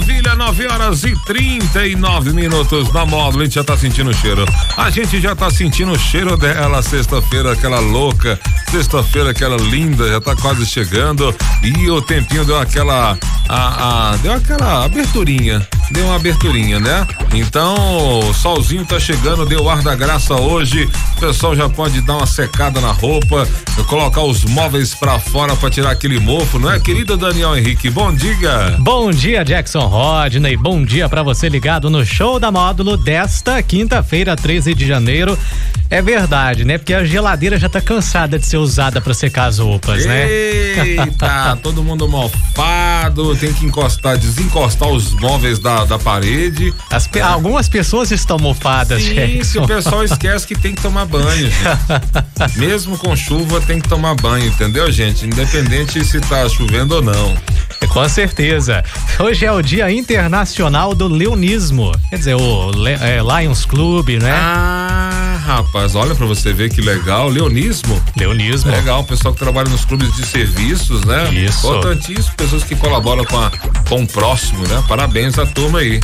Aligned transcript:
9 0.00 0.66
horas 0.66 1.04
e 1.04 1.14
39 1.24 2.32
minutos 2.32 2.92
na 2.92 3.06
módulo. 3.06 3.42
A 3.42 3.44
gente 3.44 3.54
já 3.54 3.62
tá 3.62 3.76
sentindo 3.76 4.10
o 4.10 4.14
cheiro. 4.14 4.44
A 4.76 4.90
gente 4.90 5.20
já 5.20 5.36
tá 5.36 5.48
sentindo 5.48 5.92
o 5.92 5.98
cheiro 5.98 6.36
dela. 6.36 6.82
Sexta-feira, 6.82 7.52
aquela 7.52 7.78
louca. 7.78 8.40
Sexta-feira, 8.74 9.30
aquela 9.30 9.56
linda. 9.56 10.08
Já 10.08 10.20
tá 10.20 10.34
quase 10.34 10.66
chegando. 10.66 11.32
E 11.62 11.88
o 11.88 12.02
tempinho 12.02 12.44
deu 12.44 12.58
aquela. 12.58 13.16
A, 13.48 14.10
a, 14.10 14.16
deu 14.16 14.32
aquela 14.32 14.84
aberturinha. 14.84 15.64
Deu 15.92 16.06
uma 16.06 16.16
aberturinha, 16.16 16.80
né? 16.80 17.06
Então, 17.32 18.18
o 18.18 18.34
solzinho 18.34 18.84
tá 18.84 18.98
chegando, 18.98 19.46
deu 19.46 19.68
ar 19.70 19.80
da 19.80 19.94
graça 19.94 20.34
hoje. 20.34 20.88
O 21.16 21.20
pessoal 21.20 21.54
já 21.54 21.68
pode 21.68 22.00
dar 22.00 22.16
uma 22.16 22.26
secada 22.26 22.80
na 22.80 22.90
roupa, 22.90 23.46
colocar 23.86 24.22
os 24.22 24.44
móveis 24.44 24.92
para 24.92 25.20
fora 25.20 25.54
para 25.54 25.70
tirar 25.70 25.90
aquele 25.90 26.18
mofo, 26.18 26.58
não 26.58 26.70
é, 26.70 26.80
querido 26.80 27.16
Daniel 27.16 27.56
Henrique? 27.56 27.90
Bom 27.90 28.12
dia. 28.12 28.76
Bom 28.80 29.10
dia, 29.10 29.44
Jackson 29.44 29.86
Rodney. 29.86 30.56
Bom 30.56 30.82
dia 30.82 31.08
para 31.08 31.22
você 31.22 31.48
ligado 31.48 31.88
no 31.90 32.04
show 32.04 32.40
da 32.40 32.50
módulo 32.50 32.96
desta 32.96 33.62
quinta-feira, 33.62 34.34
13 34.34 34.74
de 34.74 34.86
janeiro. 34.86 35.38
É 35.90 36.00
verdade, 36.00 36.64
né? 36.64 36.78
Porque 36.78 36.94
a 36.94 37.04
geladeira 37.04 37.58
já 37.58 37.68
tá 37.68 37.80
cansada 37.80 38.38
de 38.38 38.46
ser 38.46 38.56
usada 38.64 39.00
para 39.00 39.14
secar 39.14 39.46
as 39.46 39.58
roupas, 39.58 40.04
né? 40.04 40.28
Eita, 40.28 41.58
todo 41.62 41.82
mundo 41.82 42.08
mofado, 42.08 43.36
tem 43.36 43.52
que 43.52 43.64
encostar, 43.64 44.16
desencostar 44.18 44.88
os 44.88 45.12
móveis 45.12 45.58
da, 45.58 45.84
da 45.84 45.98
parede. 45.98 46.72
As, 46.90 47.08
é. 47.14 47.20
Algumas 47.20 47.68
pessoas 47.68 48.10
estão 48.10 48.38
mofadas, 48.38 49.02
Sim, 49.02 49.14
Jackson. 49.14 49.62
o 49.62 49.66
pessoal 49.66 50.02
esquece 50.04 50.46
que 50.46 50.58
tem 50.58 50.74
que 50.74 50.82
tomar 50.82 51.04
banho, 51.06 51.50
gente. 51.50 51.54
Mesmo 52.58 52.98
com 52.98 53.14
chuva 53.14 53.60
tem 53.60 53.80
que 53.80 53.88
tomar 53.88 54.14
banho, 54.14 54.46
entendeu, 54.46 54.90
gente? 54.90 55.26
Independente 55.26 56.04
se 56.04 56.20
tá 56.20 56.48
chovendo 56.48 56.96
ou 56.96 57.02
não. 57.02 57.34
Com 57.88 58.08
certeza. 58.08 58.84
Hoje 59.18 59.44
é 59.44 59.52
o 59.52 59.62
Dia 59.62 59.90
Internacional 59.90 60.94
do 60.94 61.06
Leonismo. 61.08 61.92
Quer 62.10 62.18
dizer, 62.18 62.34
o 62.34 62.70
Le 62.70 62.92
é, 62.92 63.20
Lions 63.20 63.64
Club, 63.64 64.08
né? 64.20 64.32
Ah, 64.32 65.40
rapaz, 65.44 65.94
olha 65.94 66.14
para 66.14 66.26
você 66.26 66.52
ver 66.52 66.70
que 66.70 66.80
legal. 66.80 67.28
Leonismo. 67.28 68.02
Leonismo. 68.16 68.70
Legal, 68.70 69.00
o 69.00 69.04
pessoal 69.04 69.34
que 69.34 69.40
trabalha 69.40 69.68
nos 69.68 69.84
clubes 69.84 70.14
de 70.14 70.26
serviços, 70.26 71.04
né? 71.04 71.32
Isso. 71.32 71.66
Importantíssimo, 71.66 72.34
pessoas 72.36 72.64
que 72.64 72.74
colaboram 72.74 73.24
com, 73.24 73.38
a, 73.38 73.50
com 73.88 74.02
o 74.02 74.06
próximo, 74.06 74.66
né? 74.66 74.82
Parabéns 74.88 75.38
à 75.38 75.46
turma 75.46 75.80
aí. 75.80 76.00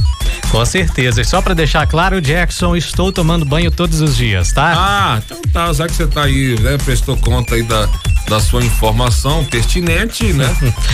Com 0.50 0.64
certeza. 0.64 1.20
E 1.20 1.24
só 1.24 1.40
para 1.40 1.54
deixar 1.54 1.86
claro, 1.86 2.20
Jackson, 2.20 2.76
estou 2.76 3.12
tomando 3.12 3.44
banho 3.44 3.70
todos 3.70 4.00
os 4.00 4.16
dias, 4.16 4.52
tá? 4.52 4.72
Ah, 4.76 5.22
então 5.24 5.40
tá. 5.52 5.72
Já 5.72 5.86
que 5.86 5.94
você 5.94 6.06
tá 6.06 6.24
aí, 6.24 6.58
né? 6.60 6.76
Prestou 6.84 7.16
conta 7.16 7.54
aí 7.54 7.62
da, 7.62 7.88
da 8.30 8.38
sua 8.38 8.64
informação 8.64 9.44
pertinente, 9.44 10.32
né? 10.32 10.48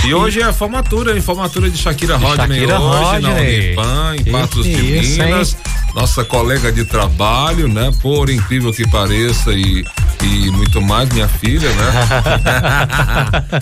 e 0.06 0.15
hoje 0.15 0.41
é 0.41 0.45
a 0.45 0.55
formatura, 0.55 1.15
a 1.17 1.20
formatura 1.20 1.69
de 1.69 1.77
Shakira 1.77 2.17
Rodney 2.17 2.61
Shakira 2.61 2.81
hoje 2.81 3.05
Rodney. 3.05 3.20
na 3.20 3.41
Unipan, 3.41 4.17
em 4.17 4.33
Patos 4.33 4.65
de 4.65 4.75
Minas. 4.75 5.53
hein? 5.53 5.61
Nossa 5.95 6.25
colega 6.25 6.73
de 6.73 6.87
trabalho, 6.87 7.69
né? 7.69 7.92
Por 8.01 8.31
incrível 8.31 8.73
que 8.73 8.89
pareça 8.89 9.53
e 9.53 9.84
e 10.23 10.51
muito 10.51 10.81
mais, 10.81 11.09
minha 11.11 11.29
filha, 11.29 11.69
né? 11.69 11.92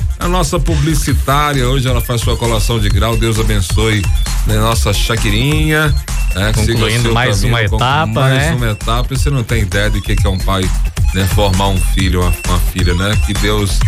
a 0.19 0.29
nossa 0.29 0.59
publicitária, 0.59 1.69
hoje 1.69 1.89
ela 1.89 2.01
faz 2.01 2.21
sua 2.21 2.37
colação 2.37 2.79
de 2.79 2.89
grau, 2.89 3.17
Deus 3.17 3.39
abençoe 3.39 4.03
né? 4.47 4.57
nossa 4.57 4.93
Shakirinha. 4.93 5.95
Né? 6.35 6.53
Concluindo 6.53 7.13
mais 7.13 7.37
caminho, 7.37 7.55
uma 7.55 7.63
etapa, 7.63 8.07
mais 8.07 8.35
né? 8.35 8.55
uma 8.55 8.71
etapa, 8.71 9.15
e 9.15 9.17
você 9.17 9.31
não 9.31 9.45
tem 9.45 9.63
ideia 9.63 9.91
de 9.91 10.01
que, 10.01 10.17
que 10.17 10.27
é 10.27 10.31
um 10.31 10.39
pai, 10.39 10.69
né? 11.15 11.27
Formar 11.29 11.69
um 11.69 11.79
filho, 11.79 12.21
uma, 12.21 12.33
uma 12.49 12.59
filha, 12.61 12.95
né? 12.95 13.17
Que 13.25 13.33
Deus 13.35 13.79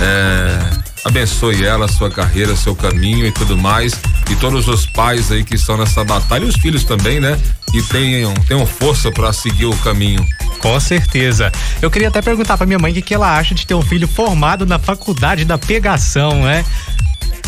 é, 0.00 0.70
abençoe 1.04 1.64
ela, 1.64 1.86
sua 1.86 2.10
carreira, 2.10 2.56
seu 2.56 2.74
caminho 2.74 3.26
e 3.26 3.32
tudo 3.32 3.56
mais. 3.56 3.92
E 4.30 4.36
todos 4.36 4.68
os 4.68 4.86
pais 4.86 5.30
aí 5.30 5.44
que 5.44 5.54
estão 5.54 5.76
nessa 5.76 6.04
batalha, 6.04 6.44
e 6.44 6.48
os 6.48 6.56
filhos 6.56 6.84
também, 6.84 7.20
né? 7.20 7.38
Que 7.70 7.82
tenham, 7.82 8.34
tenham 8.48 8.66
força 8.66 9.10
para 9.10 9.32
seguir 9.32 9.66
o 9.66 9.76
caminho. 9.78 10.26
Com 10.60 10.78
certeza. 10.78 11.50
Eu 11.80 11.90
queria 11.90 12.08
até 12.08 12.20
perguntar 12.20 12.56
pra 12.56 12.66
minha 12.66 12.78
mãe 12.78 12.92
o 12.92 12.94
que, 12.94 13.02
que 13.02 13.14
ela 13.14 13.36
acha 13.36 13.54
de 13.54 13.66
ter 13.66 13.74
um 13.74 13.82
filho 13.82 14.06
formado 14.06 14.66
na 14.66 14.78
faculdade 14.78 15.44
da 15.44 15.56
pegação, 15.56 16.42
né? 16.42 16.64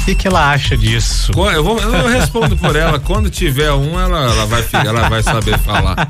O 0.03 0.05
que, 0.05 0.17
que 0.17 0.27
ela 0.27 0.51
acha 0.51 0.77
disso? 0.77 1.31
Eu, 1.55 1.63
vou, 1.63 1.79
eu 1.79 2.09
respondo 2.09 2.57
por 2.57 2.75
ela. 2.75 2.99
Quando 2.99 3.31
tiver 3.31 3.71
um, 3.71 4.01
ela, 4.01 4.33
ela, 4.33 4.47
vai, 4.47 4.65
ela 4.85 5.09
vai 5.09 5.23
saber 5.23 5.57
falar. 5.61 6.09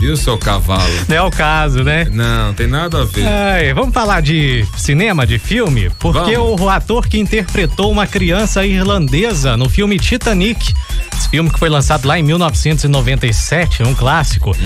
Viu, 0.00 0.16
seu 0.16 0.38
cavalo? 0.38 0.90
Não 1.06 1.16
é 1.16 1.22
o 1.22 1.30
caso, 1.30 1.84
né? 1.84 2.08
Não, 2.10 2.54
tem 2.54 2.66
nada 2.66 3.02
a 3.02 3.04
ver. 3.04 3.26
Ai, 3.28 3.74
vamos 3.74 3.92
falar 3.92 4.22
de 4.22 4.66
cinema, 4.74 5.26
de 5.26 5.38
filme? 5.38 5.90
Porque 5.98 6.34
Vamos. 6.34 6.62
o 6.62 6.68
ator 6.70 7.06
que 7.06 7.18
interpretou 7.18 7.92
uma 7.92 8.06
criança 8.06 8.64
irlandesa 8.64 9.54
no 9.54 9.68
filme 9.68 9.98
Titanic, 9.98 10.72
esse 11.20 11.28
filme 11.28 11.50
que 11.50 11.58
foi 11.58 11.68
lançado 11.68 12.06
lá 12.08 12.18
em 12.18 12.22
1997, 12.22 13.82
um 13.82 13.94
clássico, 13.94 14.56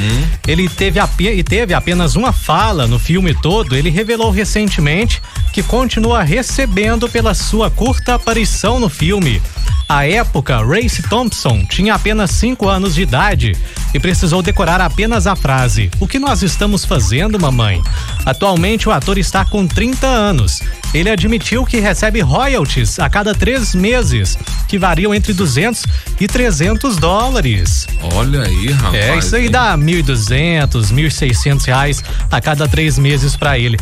ele 0.47 0.69
teve, 0.69 1.01
e 1.21 1.43
teve 1.43 1.75
apenas 1.75 2.15
uma 2.15 2.33
fala 2.33 2.87
no 2.87 2.99
filme 2.99 3.35
todo. 3.35 3.75
Ele 3.75 3.91
revelou 3.91 4.31
recentemente 4.31 5.21
que 5.53 5.63
continua 5.63 6.23
recebendo 6.23 7.09
pela 7.09 7.35
sua 7.35 7.71
curta 7.71 8.15
aparição 8.15 8.79
no 8.79 8.89
filme. 8.89 9.43
À 9.89 10.07
época, 10.07 10.65
Race 10.65 11.03
Thompson 11.03 11.65
tinha 11.65 11.95
apenas 11.95 12.31
5 12.33 12.69
anos 12.69 12.95
de 12.95 13.03
idade 13.03 13.57
e 13.93 14.01
precisou 14.01 14.43
decorar 14.43 14.81
apenas 14.81 15.27
a 15.27 15.37
frase: 15.37 15.91
O 16.01 16.09
que 16.09 16.19
nós 16.19 16.43
estamos 16.43 16.85
fazendo, 16.85 17.39
mamãe? 17.39 17.83
Atualmente, 18.25 18.89
o 18.89 18.93
ator 18.93 19.19
está 19.19 19.45
com 19.45 19.67
30 19.67 20.07
anos. 20.07 20.63
Ele 20.95 21.11
admitiu 21.11 21.65
que 21.65 21.81
recebe 21.81 22.21
royalties 22.21 22.99
a 22.99 23.11
cada 23.11 23.35
três 23.35 23.75
meses, 23.75 24.39
que 24.69 24.79
variam 24.79 25.15
entre 25.15 25.33
200 25.33 25.85
e 26.21 26.27
300 26.27 26.97
dólares. 26.97 27.87
Olha 28.15 28.43
aí, 28.43 28.71
rapaz. 28.71 28.95
É, 28.95 29.19
isso 29.19 29.37
aí 29.37 29.47
hein? 29.47 29.51
dá 29.51 29.77
1.200, 29.77 30.93
1.600 30.93 31.65
reais 31.67 32.05
a 32.31 32.41
cada 32.41 32.69
três 32.69 32.99
meses 32.99 33.37
para 33.37 33.59
ele. 33.59 33.77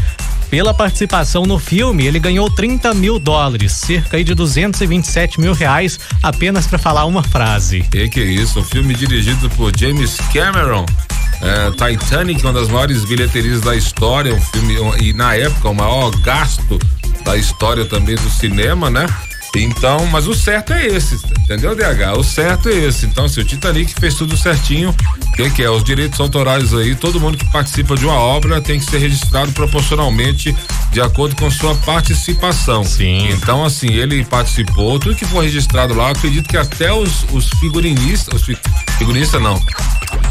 Pela 0.52 0.74
participação 0.74 1.44
no 1.44 1.58
filme, 1.58 2.04
ele 2.06 2.18
ganhou 2.18 2.50
30 2.50 2.92
mil 2.92 3.18
dólares, 3.18 3.72
cerca 3.72 4.22
de 4.22 4.34
227 4.34 5.40
mil 5.40 5.54
reais, 5.54 5.98
apenas 6.22 6.66
para 6.66 6.78
falar 6.78 7.06
uma 7.06 7.22
frase. 7.22 7.80
Que 7.90 8.06
que 8.06 8.20
é 8.20 8.24
isso? 8.24 8.60
Um 8.60 8.62
filme 8.62 8.92
dirigido 8.94 9.48
por 9.48 9.72
James 9.74 10.18
Cameron. 10.30 10.84
É, 11.40 11.70
Titanic, 11.70 12.42
uma 12.44 12.52
das 12.52 12.68
maiores 12.68 13.02
bilheterias 13.02 13.62
da 13.62 13.74
história, 13.74 14.34
um 14.34 14.40
filme 14.42 14.78
um- 14.78 14.94
e 14.98 15.14
na 15.14 15.34
época 15.34 15.70
o 15.70 15.74
maior 15.74 16.10
gasto 16.20 16.78
da 17.24 17.34
história 17.34 17.86
também 17.86 18.14
do 18.16 18.28
cinema, 18.28 18.90
né? 18.90 19.06
Então, 19.54 20.06
mas 20.06 20.26
o 20.26 20.34
certo 20.34 20.72
é 20.72 20.86
esse, 20.86 21.16
entendeu, 21.40 21.74
DH? 21.76 22.18
O 22.18 22.24
certo 22.24 22.68
é 22.68 22.72
esse. 22.72 23.04
Então, 23.04 23.28
se 23.28 23.38
o 23.38 23.44
Titanic 23.44 23.92
fez 24.00 24.14
tudo 24.14 24.36
certinho, 24.36 24.90
o 24.90 25.32
que, 25.32 25.50
que 25.50 25.62
é? 25.62 25.68
Os 25.70 25.84
direitos 25.84 26.18
autorais 26.20 26.72
aí, 26.72 26.94
todo 26.94 27.20
mundo 27.20 27.36
que 27.36 27.44
participa 27.52 27.94
de 27.94 28.06
uma 28.06 28.14
obra 28.14 28.60
tem 28.60 28.78
que 28.78 28.86
ser 28.86 28.98
registrado 28.98 29.52
proporcionalmente 29.52 30.56
de 30.90 31.00
acordo 31.00 31.36
com 31.36 31.50
sua 31.50 31.74
participação. 31.76 32.82
Sim. 32.84 33.28
Então, 33.30 33.64
assim, 33.64 33.88
ele 33.88 34.24
participou, 34.24 34.98
tudo 34.98 35.14
que 35.14 35.26
for 35.26 35.42
registrado 35.42 35.94
lá, 35.94 36.10
acredito 36.10 36.48
que 36.48 36.56
até 36.56 36.92
os, 36.92 37.24
os 37.32 37.48
figurinistas, 37.60 38.34
os 38.34 38.46
fi, 38.46 38.56
figurinista 38.98 39.38
não, 39.38 39.60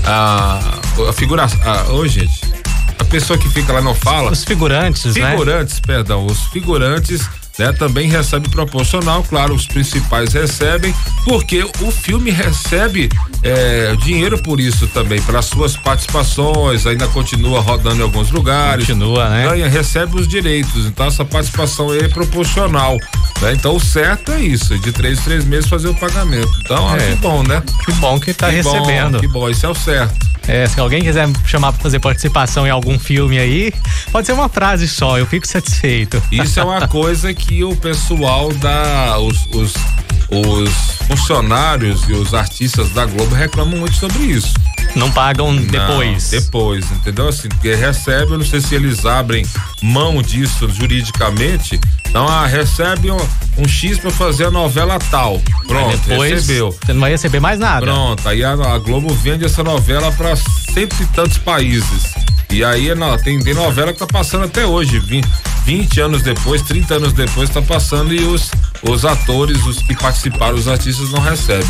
a, 0.06 0.80
a 1.10 1.14
figura, 1.14 1.46
a, 1.46 2.08
gente, 2.08 2.42
a 2.98 3.06
pessoa 3.06 3.38
que 3.38 3.50
fica 3.50 3.74
lá 3.74 3.82
não 3.82 3.96
fala, 3.96 4.32
Os 4.32 4.44
figurantes, 4.44 5.16
né? 5.16 5.32
figurantes, 5.32 5.80
perdão, 5.80 6.26
os 6.26 6.46
figurantes, 6.46 7.28
né, 7.60 7.72
também 7.74 8.08
recebe 8.10 8.50
proporcional, 8.50 9.24
claro, 9.24 9.54
os 9.54 9.66
principais 9.68 10.34
recebem, 10.34 10.94
porque 11.26 11.64
o 11.82 11.92
filme 11.92 12.32
recebe 12.32 13.10
é, 13.44 13.96
dinheiro 14.04 14.42
por 14.42 14.60
isso 14.60 14.88
também, 14.88 15.22
pelas 15.22 15.46
suas 15.46 15.76
participações, 15.76 16.86
ainda 16.88 17.08
continua 17.10 17.60
rodando 17.62 18.00
em 18.00 18.04
alguns 18.04 18.32
lugares. 18.32 18.86
Continua, 18.88 19.30
né? 19.30 19.48
Ganha, 19.50 19.68
recebe 19.68 20.20
os 20.20 20.28
direitos, 20.28 20.86
então 20.86 21.06
essa 21.08 21.26
participação 21.26 21.92
aí 21.92 22.00
é 22.00 22.08
proporcional. 22.08 22.98
né? 23.42 23.54
Então 23.54 23.76
o 23.76 23.80
certo 23.80 24.32
é 24.32 24.40
isso, 24.42 24.78
de 24.80 24.92
três 24.92 25.20
três 25.22 25.46
meses 25.46 25.70
fazer 25.70 25.88
o 25.90 25.96
pagamento. 25.96 26.52
Então, 26.64 26.88
ah, 26.90 26.98
É. 26.98 27.10
que 27.10 27.16
bom, 27.16 27.44
né? 27.44 27.62
Que 27.86 27.92
bom 27.94 28.20
que 28.20 28.34
tá 28.34 28.50
Que 28.50 28.62
bom, 28.64 28.72
recebendo. 28.72 29.20
que 29.20 29.28
bom, 29.28 29.50
isso 29.50 29.66
é 29.66 29.70
o 29.70 29.76
certo. 29.76 30.31
É, 30.48 30.68
se 30.68 30.80
alguém 30.80 31.04
quiser 31.04 31.28
me 31.28 31.36
chamar 31.46 31.72
pra 31.72 31.82
fazer 31.82 32.00
participação 32.00 32.66
em 32.66 32.70
algum 32.70 32.98
filme 32.98 33.38
aí, 33.38 33.74
pode 34.12 34.26
ser 34.26 34.34
uma 34.34 34.50
frase 34.50 34.88
só, 34.88 35.18
eu 35.18 35.26
fico 35.26 35.48
satisfeito. 35.48 36.22
Isso 36.32 36.60
é 36.60 36.64
uma 36.64 36.86
coisa 36.90 37.34
que 37.34 37.64
o 37.64 37.76
pessoal 37.76 38.52
da. 38.54 39.18
Os, 39.20 39.48
os, 39.54 39.74
os 40.30 40.72
funcionários 41.08 42.08
e 42.08 42.14
os 42.14 42.34
artistas 42.34 42.90
da 42.92 43.06
Globo 43.06 43.36
reclamam 43.36 43.78
muito 43.78 43.96
sobre 43.96 44.24
isso. 44.24 44.54
Não 44.96 45.12
pagam 45.12 45.56
depois. 45.56 46.32
Não, 46.32 46.40
depois, 46.40 46.92
entendeu? 46.92 47.28
Assim, 47.28 47.48
porque 47.50 47.74
recebe, 47.76 48.32
eu 48.32 48.38
não 48.38 48.46
sei 48.46 48.62
se 48.62 48.76
eles 48.76 49.06
abrem 49.06 49.46
mão 49.82 50.22
disso 50.22 50.70
juridicamente. 50.70 51.80
Então, 52.08 52.28
ah, 52.28 52.46
recebe 52.46 53.10
um, 53.10 53.18
um 53.58 53.68
X 53.68 53.98
pra 53.98 54.12
fazer 54.12 54.46
a 54.46 54.52
novela 54.52 55.00
tal. 55.10 55.42
Pronto, 55.66 55.98
depois, 56.06 56.34
recebeu. 56.34 56.76
Você 56.84 56.94
não 56.94 57.02
vai 57.02 57.12
receber 57.12 57.40
mais 57.40 57.60
nada. 57.60 57.86
Pronto, 57.86 58.28
aí 58.28 58.44
a, 58.44 58.52
a 58.52 58.78
Globo 58.80 59.14
vende 59.14 59.46
essa 59.46 59.64
novela 59.64 60.12
pra 60.12 60.36
cento 60.36 61.02
e 61.02 61.06
tantos 61.08 61.38
países. 61.38 62.14
E 62.52 62.66
aí 62.66 62.94
não, 62.94 63.18
tem, 63.18 63.40
tem 63.40 63.54
novela 63.54 63.94
que 63.94 64.00
tá 64.00 64.06
passando 64.06 64.44
até 64.44 64.66
hoje, 64.66 65.00
20, 65.00 65.26
20 65.64 66.02
anos 66.02 66.22
depois, 66.22 66.62
30 66.62 66.96
anos 66.96 67.14
depois 67.14 67.50
tá 67.50 67.62
passando 67.62 68.14
e 68.14 68.20
os, 68.26 68.52
os 68.82 69.06
atores, 69.06 69.66
os 69.66 69.78
que 69.78 69.96
participaram, 69.96 70.56
os 70.56 70.68
artistas 70.68 71.12
não 71.12 71.22
recebem. 71.22 71.66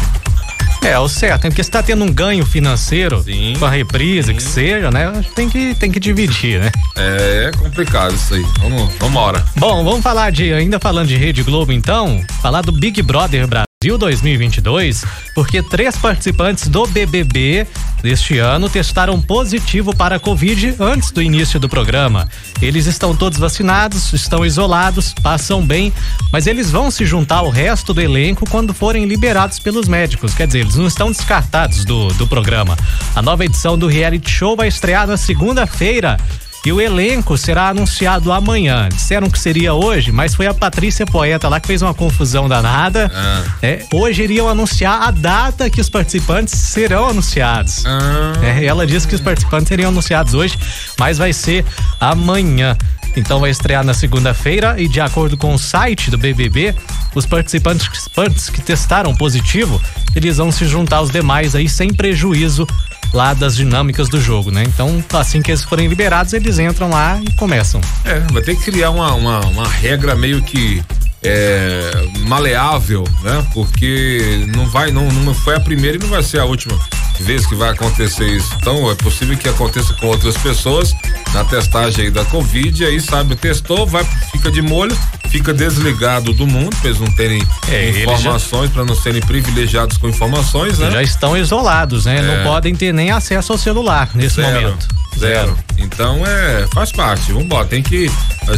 É, 0.84 0.98
o 0.98 1.08
certo, 1.08 1.44
porque 1.44 1.64
se 1.64 1.70
tá 1.70 1.84
tendo 1.84 2.04
um 2.04 2.12
ganho 2.12 2.46
financeiro 2.46 3.22
Sim. 3.22 3.54
com 3.58 3.66
a 3.66 3.70
reprise, 3.70 4.30
Sim. 4.30 4.36
que 4.36 4.44
seja, 4.44 4.90
né? 4.90 5.24
Tem 5.36 5.48
que, 5.48 5.76
tem 5.76 5.92
que 5.92 6.00
dividir, 6.00 6.60
né? 6.60 6.72
É, 6.98 7.46
é 7.46 7.58
complicado 7.58 8.14
isso 8.16 8.34
aí. 8.34 8.44
Vamos, 8.60 8.92
vamos 8.94 9.10
embora. 9.10 9.46
Bom, 9.58 9.84
vamos 9.84 10.02
falar 10.02 10.32
de, 10.32 10.52
ainda 10.52 10.80
falando 10.80 11.08
de 11.08 11.16
Rede 11.16 11.44
Globo 11.44 11.72
então, 11.72 12.24
falar 12.42 12.62
do 12.62 12.72
Big 12.72 13.02
Brother 13.02 13.48
Brasil 13.48 13.71
2022, 13.90 15.04
porque 15.34 15.64
três 15.64 15.98
participantes 15.98 16.68
do 16.68 16.86
BBB 16.86 17.66
deste 18.04 18.38
ano 18.38 18.70
testaram 18.70 19.20
positivo 19.20 19.96
para 19.96 20.18
a 20.18 20.20
Covid 20.20 20.76
antes 20.80 21.10
do 21.10 21.20
início 21.20 21.60
do 21.60 21.68
programa. 21.68 22.30
Eles 22.62 22.86
estão 22.86 23.16
todos 23.16 23.40
vacinados, 23.40 24.14
estão 24.14 24.46
isolados, 24.46 25.16
passam 25.24 25.66
bem, 25.66 25.92
mas 26.32 26.46
eles 26.46 26.70
vão 26.70 26.92
se 26.92 27.08
juntar 27.08 27.38
ao 27.38 27.50
resto 27.50 27.92
do 27.92 28.02
elenco 28.02 28.48
quando 28.52 28.72
forem 28.72 29.06
liberados 29.06 29.58
pelos 29.58 29.88
médicos. 29.88 30.36
Quer 30.36 30.46
dizer, 30.46 30.60
eles 30.60 30.76
não 30.76 30.86
estão 30.86 31.12
descartados 31.12 31.84
do, 31.84 32.10
do 32.10 32.28
programa. 32.28 32.78
A 33.16 33.22
nova 33.22 33.46
edição 33.46 33.76
do 33.76 33.88
reality 33.88 34.30
show 34.30 34.56
vai 34.56 34.68
estrear 34.68 35.08
na 35.08 35.18
segunda-feira. 35.18 36.18
E 36.64 36.72
o 36.72 36.80
elenco 36.80 37.36
será 37.38 37.70
anunciado 37.70 38.32
amanhã. 38.32 38.88
Disseram 38.90 39.30
que 39.32 39.40
seria 39.40 39.74
hoje, 39.74 40.12
mas 40.12 40.36
foi 40.36 40.46
a 40.46 40.54
Patrícia 40.54 41.08
Poeta 41.08 41.50
lá 41.50 41.60
que 41.60 41.66
fez 41.68 41.82
uma 41.82 41.94
confusão 41.94 42.48
danada. 42.48 43.12
Ah. 43.14 43.44
É, 43.64 43.84
hoje 43.92 44.22
iriam 44.24 44.48
anunciar 44.48 45.02
a 45.02 45.10
data 45.12 45.70
que 45.72 45.82
os 45.82 45.90
participantes 45.90 46.54
serão 46.54 47.08
anunciados. 47.10 47.84
Ah, 47.86 48.34
É, 48.44 48.64
ela 48.66 48.86
disse 48.86 49.08
que 49.08 49.16
os 49.16 49.22
participantes 49.22 49.70
seriam 49.70 49.90
anunciados 49.90 50.36
hoje, 50.36 50.56
mas 51.00 51.18
vai 51.18 51.34
ser 51.34 51.66
amanhã. 52.00 52.78
Então 53.16 53.40
vai 53.40 53.50
estrear 53.50 53.84
na 53.84 53.94
segunda-feira 53.94 54.76
e 54.80 54.88
de 54.88 55.02
acordo 55.02 55.38
com 55.38 55.54
o 55.54 55.60
site 55.60 56.10
do 56.10 56.18
BBB, 56.18 56.76
os 57.14 57.26
participantes, 57.26 57.88
participantes 57.88 58.50
que 58.50 58.62
testaram 58.62 59.16
positivo, 59.16 59.82
eles 60.16 60.38
vão 60.38 60.52
se 60.52 60.66
juntar 60.66 60.98
aos 60.98 61.10
demais 61.10 61.56
aí 61.56 61.68
sem 61.68 61.94
prejuízo 61.94 62.68
lá 63.14 63.34
das 63.34 63.56
dinâmicas 63.56 64.08
do 64.08 64.22
jogo, 64.22 64.52
né? 64.52 64.64
Então, 64.64 65.04
assim 65.14 65.42
que 65.42 65.52
eles 65.52 65.64
forem 65.64 65.88
liberados, 65.88 66.34
eles 66.34 66.60
entram 66.60 66.90
lá 66.90 67.20
e 67.22 67.32
começam. 67.34 67.82
é, 68.06 68.20
vai 68.32 68.42
ter 68.42 68.56
que 68.56 68.72
criar 68.72 68.90
uma, 68.92 69.14
uma, 69.14 69.40
uma 69.48 69.68
regra 69.68 70.16
meio 70.16 70.42
que 70.42 70.82
é, 71.22 71.92
maleável, 72.22 73.04
né? 73.22 73.46
Porque 73.54 74.46
não 74.56 74.68
vai, 74.68 74.92
não, 74.92 75.12
não 75.12 75.34
foi 75.34 75.56
a 75.56 75.60
primeira 75.60 75.98
e 75.98 76.00
não 76.00 76.08
vai 76.08 76.24
ser 76.24 76.40
a 76.40 76.46
última 76.46 76.80
vez 77.22 77.46
que 77.46 77.56
vai 77.56 77.70
acontecer 77.70 78.26
isso. 78.28 78.54
Então 78.60 78.90
é 78.92 78.96
possível 78.96 79.38
que 79.38 79.48
aconteça 79.48 79.94
com 79.94 80.08
outras 80.08 80.36
pessoas 80.38 80.94
na 81.34 81.44
testagem 81.46 82.06
aí 82.06 82.12
da 82.12 82.26
Covid, 82.26 82.84
aí 82.84 83.00
sabe, 83.00 83.36
testou, 83.36 83.86
vai, 83.88 84.04
fica 84.32 84.52
de 84.52 84.62
molho, 84.62 84.98
fica 85.30 85.54
desligado 85.54 86.34
do 86.34 86.46
mundo, 86.46 86.76
pra 86.78 86.90
eles 86.90 87.00
não 87.00 87.12
terem 87.12 87.42
É, 87.70 87.90
informações, 87.90 88.70
para 88.72 88.84
não 88.84 88.96
serem 88.96 89.22
privilegiados 89.22 89.98
com 89.98 90.10
informações, 90.10 90.80
né? 90.80 90.92
Já 90.92 91.04
estão 91.04 91.38
isolados, 91.38 92.06
né? 92.06 92.22
Não 92.22 92.44
podem 92.44 92.76
ter 92.76 92.94
nem 92.94 93.12
acesso 93.12 93.54
ao 93.54 93.58
celular 93.58 94.10
nesse 94.14 94.36
Zero. 94.36 94.62
momento. 94.62 95.01
Zero. 95.18 95.56
Então 95.78 96.26
é, 96.26 96.66
faz 96.74 96.92
parte. 96.92 97.28
Vamos 97.32 97.44
embora. 97.46 97.66
Tem 97.68 97.82
que. 97.84 98.10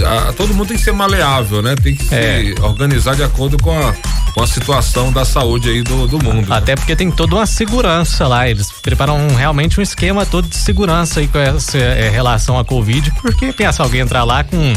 a- 0.06 0.30
a- 0.30 0.34
todo 0.34 0.54
mundo 0.54 0.68
tem 0.70 0.78
que 0.78 0.84
ser 0.84 0.94
maleável, 0.94 1.62
né? 1.62 1.76
Tem 1.76 1.96
que 1.96 2.14
É. 2.14 2.54
se 2.56 2.62
organizar 2.62 3.16
de 3.16 3.24
acordo 3.24 3.58
com 3.58 3.72
a, 3.78 3.94
com 4.34 4.42
a 4.42 4.48
situação 4.48 5.12
da 5.12 5.26
saúde 5.26 5.70
aí 5.70 5.82
do, 5.84 6.08
do 6.08 6.24
mundo. 6.24 6.48
né? 6.50 6.56
Até 6.58 6.76
porque 6.76 6.96
tem 6.96 7.12
toda 7.12 7.36
uma 7.36 7.46
segurança 7.46 8.28
lá. 8.28 8.48
Eles 8.48 8.72
preparam 8.82 9.18
um- 9.18 9.36
realmente 9.36 9.80
um 9.80 9.84
esquema 9.84 10.26
todo 10.26 10.48
de 10.48 10.56
segurança 10.56 11.20
aí 11.20 11.28
com 11.28 11.38
essa 11.38 11.78
é, 11.78 12.10
relação 12.10 12.58
à 12.58 12.64
Covid. 12.64 13.12
Porque 13.22 13.52
pensa 13.52 13.84
alguém 13.84 14.02
entrar 14.02 14.24
lá 14.24 14.44
com 14.44 14.74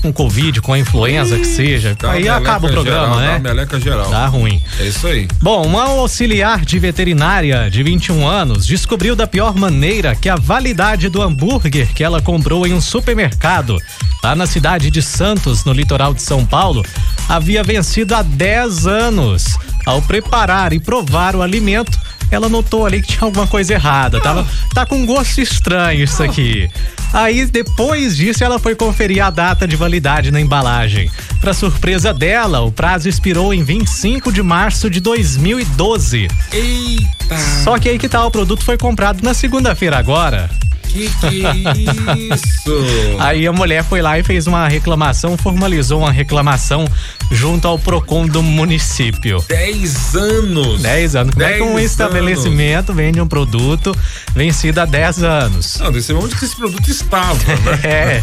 com 0.00 0.12
Covid, 0.12 0.60
com 0.60 0.72
a 0.72 0.78
influenza 0.78 1.38
que 1.38 1.46
seja. 1.46 1.96
Uma 2.02 2.12
aí 2.12 2.28
acaba 2.28 2.66
o 2.66 2.70
programa, 2.70 3.06
geral, 3.06 3.18
uma 3.18 3.20
né? 3.20 3.38
meleca 3.38 3.80
geral. 3.80 4.10
Dá 4.10 4.26
ruim. 4.26 4.62
É 4.78 4.86
isso 4.86 5.06
aí. 5.06 5.28
Bom, 5.42 5.66
uma 5.66 5.84
auxiliar 5.84 6.64
de 6.64 6.78
veterinária 6.78 7.70
de 7.70 7.82
21 7.82 8.26
anos 8.26 8.66
descobriu 8.66 9.16
da 9.16 9.26
pior 9.26 9.54
maneira 9.56 10.14
que 10.14 10.28
a 10.28 10.36
validade 10.36 11.08
do 11.08 11.22
hambúrguer 11.22 11.88
que 11.94 12.04
ela 12.04 12.22
comprou 12.22 12.66
em 12.66 12.72
um 12.72 12.80
supermercado 12.80 13.78
lá 14.22 14.34
na 14.34 14.46
cidade 14.46 14.90
de 14.90 15.02
Santos, 15.02 15.64
no 15.64 15.72
litoral 15.72 16.12
de 16.14 16.22
São 16.22 16.44
Paulo, 16.44 16.84
havia 17.28 17.62
vencido 17.62 18.14
há 18.14 18.22
10 18.22 18.86
anos. 18.86 19.58
Ao 19.86 20.02
preparar 20.02 20.74
e 20.74 20.80
provar 20.80 21.34
o 21.34 21.40
alimento, 21.40 21.98
ela 22.30 22.48
notou 22.48 22.84
ali 22.84 23.00
que 23.00 23.08
tinha 23.08 23.22
alguma 23.22 23.46
coisa 23.46 23.72
errada. 23.72 24.20
Tava, 24.20 24.46
tá 24.74 24.84
com 24.84 25.06
gosto 25.06 25.40
estranho 25.40 26.04
isso 26.04 26.22
aqui. 26.22 26.68
Aí, 27.12 27.46
depois 27.46 28.16
disso, 28.16 28.44
ela 28.44 28.58
foi 28.58 28.74
conferir 28.74 29.24
a 29.24 29.30
data 29.30 29.66
de 29.66 29.76
validade 29.76 30.30
na 30.30 30.40
embalagem. 30.40 31.10
Para 31.40 31.54
surpresa 31.54 32.12
dela, 32.12 32.60
o 32.60 32.70
prazo 32.70 33.08
expirou 33.08 33.54
em 33.54 33.62
25 33.62 34.30
de 34.32 34.42
março 34.42 34.90
de 34.90 35.00
2012. 35.00 36.28
Eita! 36.52 37.38
Só 37.64 37.78
que 37.78 37.88
aí 37.88 37.98
que 37.98 38.08
tal, 38.08 38.28
o 38.28 38.30
produto 38.30 38.64
foi 38.64 38.76
comprado 38.76 39.22
na 39.22 39.34
segunda-feira 39.34 39.98
agora. 39.98 40.50
Que 40.88 41.10
que 41.20 41.44
é 41.44 42.34
isso? 42.34 42.72
Aí 43.20 43.46
a 43.46 43.52
mulher 43.52 43.84
foi 43.84 44.00
lá 44.00 44.18
e 44.18 44.22
fez 44.22 44.46
uma 44.46 44.66
reclamação, 44.66 45.36
formalizou 45.36 46.00
uma 46.00 46.10
reclamação 46.10 46.86
junto 47.30 47.68
ao 47.68 47.78
Procon 47.78 48.26
do 48.26 48.42
município. 48.42 49.44
10 49.48 50.14
anos. 50.16 50.82
10 50.82 51.16
anos. 51.16 51.34
Como 51.34 51.46
é 51.46 51.52
que 51.54 51.62
um 51.62 51.74
10 51.76 51.90
estabelecimento 51.90 52.92
vende 52.94 53.20
um 53.20 53.26
produto 53.28 53.94
vencido 54.34 54.80
há 54.80 54.84
10 54.84 55.22
anos? 55.22 55.76
Não, 55.78 55.92
desse 55.92 56.12
onde 56.12 56.34
que 56.34 56.44
esse 56.44 56.56
produto 56.56 56.88
estava, 56.90 57.34
né? 57.34 57.78
É. 57.88 58.20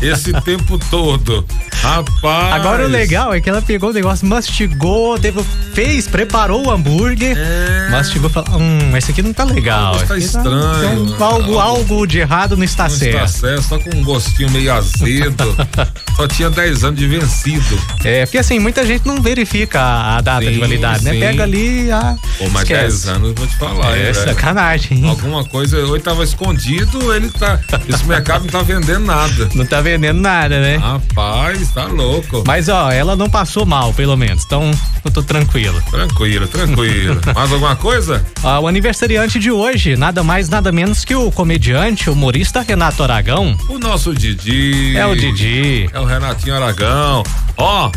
esse 0.02 0.32
tempo 0.42 0.78
todo. 0.90 1.44
Rapaz. 1.82 2.54
Agora 2.54 2.84
o 2.84 2.88
legal 2.88 3.32
é 3.34 3.40
que 3.40 3.48
ela 3.48 3.60
pegou 3.62 3.90
o 3.90 3.92
negócio, 3.92 4.26
mastigou, 4.26 5.18
teve, 5.18 5.42
fez, 5.74 6.06
preparou 6.06 6.66
o 6.66 6.70
hambúrguer, 6.70 7.36
É. 7.36 7.88
mastigou 7.90 8.30
e 8.30 8.32
falou: 8.32 8.60
Hum, 8.60 8.96
esse 8.96 9.10
aqui 9.10 9.22
não 9.22 9.32
tá 9.32 9.44
legal. 9.44 9.96
Isso 9.96 10.06
tá 10.06 10.16
esse 10.16 10.26
estranho. 10.28 11.06
então, 11.14 11.26
algo, 11.26 11.58
algo 11.58 12.06
de 12.06 12.18
errado 12.18 12.56
não 12.56 12.64
está 12.64 12.84
Não 12.84 12.90
certo. 12.90 13.24
está 13.24 13.26
certo, 13.28 13.62
só 13.62 13.78
com 13.78 13.90
um 13.96 14.02
gostinho 14.02 14.50
meio 14.50 14.72
azedo. 14.72 15.54
só 16.16 16.26
tinha 16.28 16.50
10 16.50 16.84
anos 16.84 16.98
de 16.98 17.06
vencido. 17.08 17.78
É, 18.04 18.26
porque 18.26 18.38
assim, 18.38 18.58
muita 18.58 18.84
gente 18.86 19.06
não 19.06 19.20
verifica 19.22 19.80
a, 19.80 20.16
a 20.18 20.20
data 20.20 20.44
Sim, 20.44 20.52
de 20.52 20.58
validade, 20.60 21.04
né? 21.04 21.12
sim. 21.12 21.20
Pega 21.20 21.42
ali 21.42 21.90
a. 21.90 22.16
Pô, 22.38 22.48
mas 22.50 22.68
10 22.68 23.08
anos, 23.08 23.32
vou 23.34 23.46
te 23.46 23.56
falar. 23.56 23.96
É 23.96 24.08
hein, 24.08 24.12
velho. 24.12 24.14
sacanagem. 24.28 24.98
hein? 24.98 25.08
Alguma 25.08 25.44
coisa, 25.44 25.78
ou 25.78 25.94
ele 25.94 26.02
tava 26.04 26.22
escondido, 26.24 27.14
ele 27.14 27.30
tá. 27.30 27.58
Esse 27.88 28.04
mercado 28.06 28.42
não 28.44 28.50
tá 28.50 28.62
vendendo 28.62 29.04
nada. 29.06 29.48
Não 29.54 29.64
tá 29.66 29.80
vendendo 29.80 30.20
nada, 30.20 30.60
né? 30.60 30.76
Rapaz, 30.76 31.70
tá 31.72 31.84
louco. 31.86 32.44
Mas 32.46 32.68
ó, 32.68 32.90
ela 32.90 33.16
não 33.16 33.28
passou 33.30 33.64
mal, 33.64 33.92
pelo 33.94 34.16
menos. 34.16 34.44
Então, 34.44 34.70
eu 35.04 35.10
tô 35.10 35.22
tranquilo. 35.22 35.80
Tranquilo, 35.90 36.46
tranquilo. 36.48 37.20
Mais 37.34 37.52
alguma 37.52 37.76
coisa? 37.76 38.24
Ó, 38.42 38.60
o 38.60 38.68
aniversariante 38.68 39.38
de 39.38 39.50
hoje, 39.50 39.96
nada 39.96 40.22
mais, 40.22 40.48
nada 40.48 40.70
menos 40.72 41.04
que 41.04 41.14
o 41.14 41.30
comediante, 41.32 42.10
humorista 42.10 42.60
Renato 42.60 43.02
Aragão. 43.02 43.56
O 43.68 43.78
nosso 43.78 44.14
Didi. 44.14 44.96
É 44.96 45.06
o 45.06 45.14
Didi. 45.16 45.88
É 45.92 46.00
o 46.00 46.04
Renatinho 46.04 46.54
Aragão. 46.56 47.22
Ó, 47.56 47.90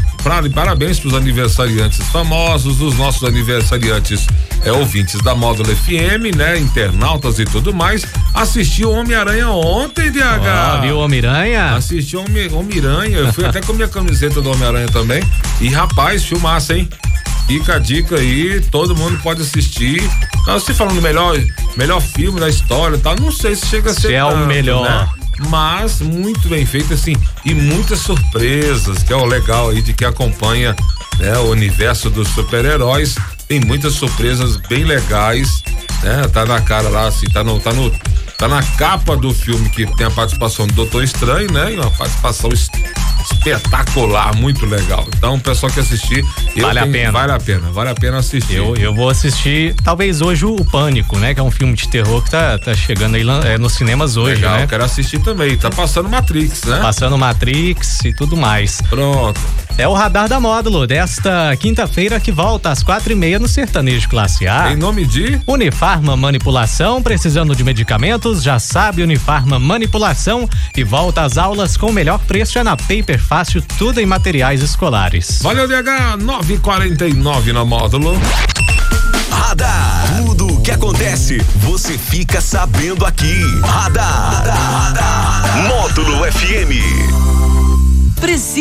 parabéns 0.53 0.99
pros 0.99 1.13
aniversariantes 1.13 1.99
famosos, 2.07 2.81
os 2.81 2.97
nossos 2.97 3.23
aniversariantes 3.23 4.25
é, 4.65 4.71
ouvintes 4.71 5.21
da 5.21 5.33
Módulo 5.35 5.73
FM, 5.75 6.35
né? 6.35 6.57
Internautas 6.59 7.39
e 7.39 7.45
tudo 7.45 7.73
mais. 7.73 8.05
Assistiu 8.33 8.91
Homem-Aranha 8.91 9.49
ontem, 9.49 10.11
DH. 10.11 10.19
Ó, 10.77 10.81
viu 10.81 10.99
o 10.99 11.07
Miranha? 11.07 11.75
Assisti 11.75 12.17
Homem- 12.17 12.51
Homem-Aranha. 12.51 13.17
Eu 13.19 13.33
fui 13.33 13.45
até 13.45 13.61
com 13.61 13.73
minha 13.73 13.87
camiseta 13.87 14.41
do 14.41 14.51
Homem-Aranha 14.51 14.87
também. 14.87 15.23
E 15.61 15.69
rapaz, 15.69 16.23
filmaça, 16.25 16.75
hein? 16.75 16.89
Fica 17.47 17.75
a 17.75 17.79
dica 17.79 18.17
aí, 18.17 18.59
todo 18.69 18.93
mundo 18.95 19.17
pode 19.23 19.41
assistir. 19.41 20.03
Não, 20.45 20.59
se 20.59 20.73
falando 20.73 21.01
melhor, 21.01 21.39
melhor 21.77 22.01
filme 22.01 22.41
da 22.41 22.49
história 22.49 22.97
e 22.97 22.99
tal, 22.99 23.15
não 23.17 23.31
sei 23.31 23.55
se 23.55 23.65
chega 23.67 23.91
a 23.91 23.93
ser 23.93 24.07
Se 24.07 24.13
é 24.13 24.23
o 24.25 24.45
melhor. 24.45 24.83
né? 24.83 25.09
Mas 25.49 26.01
muito 26.01 26.49
bem 26.49 26.65
feito 26.65 26.93
assim 26.93 27.15
e 27.45 27.53
muitas 27.53 27.99
surpresas, 27.99 29.03
que 29.03 29.13
é 29.13 29.15
o 29.15 29.25
legal 29.25 29.69
aí 29.69 29.81
de 29.81 29.93
quem 29.93 30.07
acompanha 30.07 30.75
né, 31.19 31.37
o 31.37 31.49
universo 31.49 32.09
dos 32.09 32.27
super-heróis. 32.29 33.15
Tem 33.47 33.59
muitas 33.59 33.93
surpresas 33.93 34.57
bem 34.57 34.83
legais, 34.83 35.63
né? 36.03 36.27
Tá 36.33 36.45
na 36.45 36.59
cara 36.61 36.89
lá, 36.89 37.07
assim, 37.07 37.27
tá 37.27 37.43
no, 37.43 37.59
tá 37.59 37.71
no, 37.71 37.91
tá 38.37 38.47
na 38.47 38.61
capa 38.61 39.15
do 39.15 39.33
filme 39.33 39.69
que 39.69 39.85
tem 39.95 40.07
a 40.07 40.11
participação 40.11 40.67
do 40.67 40.73
Doutor 40.73 41.03
Estranho, 41.03 41.51
né? 41.51 41.73
E 41.73 41.77
uma 41.77 41.91
participação 41.91 42.49
espetacular, 43.31 44.35
muito 44.35 44.65
legal. 44.65 45.05
Então, 45.15 45.35
o 45.35 45.39
pessoal 45.39 45.71
que 45.71 45.79
assistir, 45.79 46.23
vale 46.55 46.79
tenho, 46.79 46.85
a 46.85 46.87
pena. 46.87 47.11
Vale 47.11 47.31
a 47.31 47.39
pena, 47.39 47.71
vale 47.71 47.89
a 47.89 47.95
pena 47.95 48.17
assistir. 48.17 48.55
Eu, 48.55 48.75
eu 48.75 48.93
vou 48.93 49.09
assistir, 49.09 49.75
talvez 49.83 50.21
hoje 50.21 50.45
o 50.45 50.55
Pânico, 50.65 51.17
né? 51.17 51.33
Que 51.33 51.39
é 51.39 51.43
um 51.43 51.51
filme 51.51 51.73
de 51.73 51.87
terror 51.87 52.21
que 52.23 52.31
tá, 52.31 52.57
tá 52.57 52.73
chegando 52.75 53.15
aí 53.15 53.25
é, 53.45 53.57
nos 53.57 53.73
cinemas 53.73 54.17
hoje, 54.17 54.35
legal, 54.35 54.57
né? 54.57 54.63
Eu 54.63 54.67
quero 54.67 54.83
assistir 54.83 55.19
também. 55.19 55.57
Tá 55.57 55.69
passando 55.69 56.09
Matrix, 56.09 56.63
né? 56.63 56.79
Passando 56.81 57.17
Matrix 57.17 58.05
e 58.05 58.13
tudo 58.13 58.37
mais. 58.37 58.81
Pronto. 58.89 59.39
É 59.77 59.87
o 59.87 59.93
Radar 59.93 60.27
da 60.27 60.39
Módulo 60.39 60.87
desta 60.87 61.55
quinta-feira 61.55 62.19
que 62.19 62.31
volta 62.31 62.71
às 62.71 62.81
quatro 62.81 63.11
e 63.11 63.15
meia 63.15 63.37
no 63.37 63.47
Sertanejo 63.47 64.09
Classe 64.09 64.47
A. 64.47 64.71
Em 64.71 64.75
nome 64.75 65.05
de 65.05 65.39
Unifarma 65.45 66.17
Manipulação, 66.17 67.01
precisando 67.03 67.55
de 67.55 67.63
medicamentos, 67.63 68.41
já 68.41 68.57
sabe 68.57 69.03
Unifarma 69.03 69.59
Manipulação 69.59 70.49
e 70.75 70.83
volta 70.83 71.21
às 71.21 71.37
aulas 71.37 71.77
com 71.77 71.91
o 71.91 71.93
melhor 71.93 72.17
preço 72.19 72.57
é 72.57 72.63
na 72.63 72.75
Paper 72.75 73.16
Fácil, 73.17 73.61
tudo 73.77 73.99
em 73.99 74.05
materiais 74.05 74.61
escolares. 74.61 75.39
Valeu, 75.41 75.67
DH 75.67 76.17
949 76.19 77.53
na 77.53 77.65
Módulo. 77.65 78.19
Radar. 79.31 80.23
Tudo 80.25 80.47
o 80.47 80.61
que 80.61 80.71
acontece, 80.71 81.37
você 81.55 81.97
fica 81.97 82.41
sabendo 82.41 83.05
aqui. 83.05 83.35
Radar. 83.63 84.33
Radar. 84.33 85.67
Módulo 85.67 86.25
FM. 86.31 87.27
Precisa 88.19 88.57